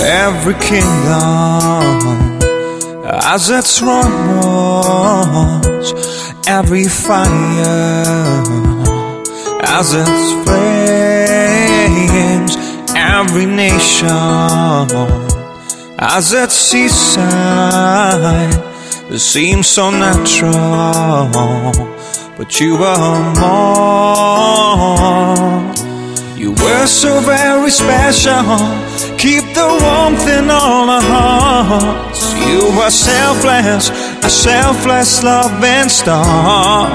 [0.00, 2.38] every kingdom
[3.04, 5.92] as its rumbles,
[6.46, 8.44] every fire
[9.62, 12.56] as its flames,
[12.96, 14.08] every nation
[15.98, 18.54] as its seaside.
[19.10, 21.28] It seems so natural,
[22.38, 25.36] but you were more.
[26.36, 28.89] You were so very special.
[29.20, 32.32] Keep the warmth in all our hearts.
[32.40, 33.90] You were selfless,
[34.24, 36.88] a selfless loving star.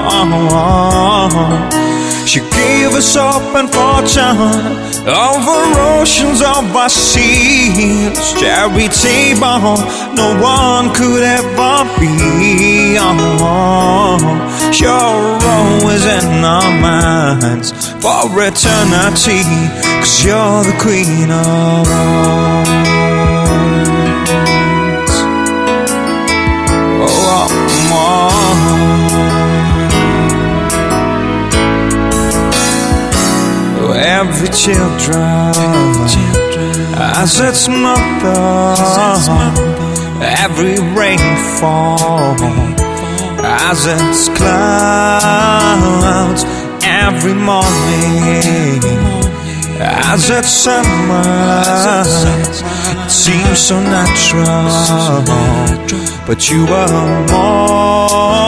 [2.26, 5.60] She gave us hope and fortune over
[6.00, 8.18] oceans of our seas.
[8.34, 9.78] Charity Charitable,
[10.18, 12.96] no one could ever be.
[12.98, 14.18] Oh,
[14.74, 17.70] you're always in our minds
[18.02, 19.85] for eternity.
[20.06, 22.76] Cause you're the queen of hearts.
[27.02, 27.48] Oh,
[27.90, 28.06] oh,
[33.80, 33.92] oh.
[33.98, 35.50] Every children,
[36.94, 38.76] as its mother,
[40.22, 42.36] every rainfall,
[43.42, 44.64] as its clouds,
[46.84, 48.05] every morning,
[50.16, 52.24] as its sunrise.
[53.04, 55.22] It seems so natural,
[56.26, 56.88] but you were
[57.30, 58.46] more.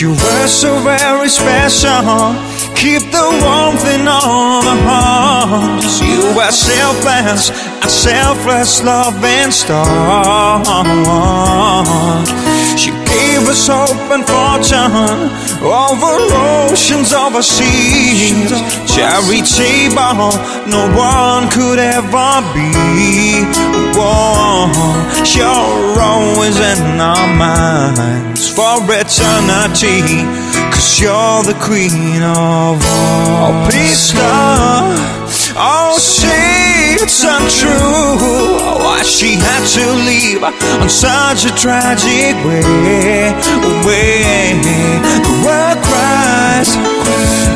[0.00, 2.34] You were so very special.
[2.74, 6.00] Keep the warmth in all the hearts.
[6.00, 7.50] You were selfless,
[7.84, 10.64] a selfless loving star.
[13.54, 15.30] Us hope and fortune
[15.62, 16.18] over
[16.66, 18.50] oceans, over seas.
[18.90, 20.34] Charitable,
[20.66, 23.46] no one could ever be.
[23.94, 24.66] Whoa,
[25.38, 30.02] you're always in our minds for eternity.
[30.74, 33.54] Cause you're the queen of all.
[33.54, 35.14] Oh, please stop.
[35.56, 35.93] Oh,
[39.14, 43.30] she had to leave on such a tragic way.
[43.86, 44.58] way.
[45.22, 46.70] The world cries.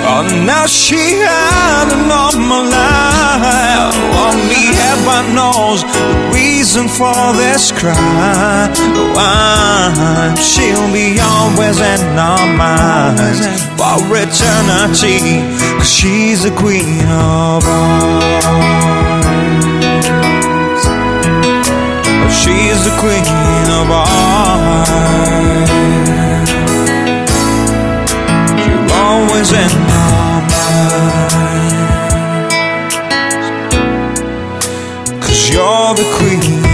[0.06, 3.94] Oh, now she had a normal life.
[4.26, 8.70] Only heaven knows the reason for this cry.
[9.16, 13.42] Why she'll be always in our minds
[13.75, 15.42] for eternity.
[15.78, 18.97] Cause she's the queen of hearts.
[22.98, 23.22] Queen
[23.78, 25.70] of hearts.
[28.66, 29.70] You're always in
[30.04, 31.34] our minds.
[35.25, 36.68] Cause you're the queen